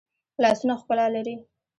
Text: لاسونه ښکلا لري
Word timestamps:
لاسونه 0.41 0.73
ښکلا 0.81 1.05
لري 1.15 1.35